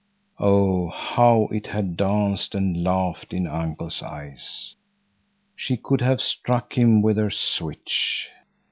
[0.39, 4.73] Oh, how it had danced and laughed in uncle's eyes!
[5.55, 8.27] She could have struck him with her switch.